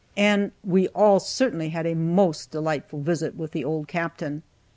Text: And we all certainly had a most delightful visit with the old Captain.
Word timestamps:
And 0.17 0.51
we 0.63 0.87
all 0.95 1.19
certainly 1.19 1.69
had 1.69 1.85
a 1.85 1.93
most 1.93 2.49
delightful 2.49 3.01
visit 3.01 3.35
with 3.37 3.51
the 3.51 3.63
old 3.63 3.87
Captain. 3.87 4.41